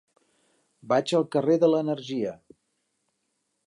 Vaig 0.93 1.13
al 1.19 1.27
carrer 1.37 1.59
de 1.65 1.71
l'Energia. 1.75 2.37